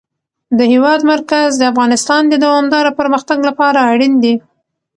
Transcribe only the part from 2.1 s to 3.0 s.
د دوامداره